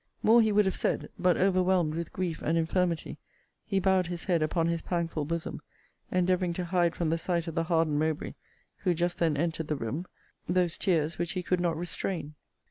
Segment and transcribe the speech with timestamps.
[0.23, 3.19] More he would have said; but, overwhelmed with grief and infirmity,
[3.63, 5.61] he bowed his head upon his pangful bosom,
[6.11, 8.33] endeavouring to hide from the sight of the hardened Mowbray,
[8.77, 10.07] who just then entered the room,
[10.49, 12.33] those tears which he could not restrain.